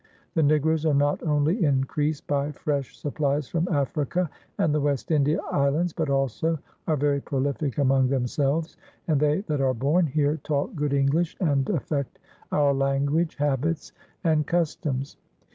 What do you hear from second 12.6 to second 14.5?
Language, Habits and ttO PIONEERS OF THE OLD SOUTH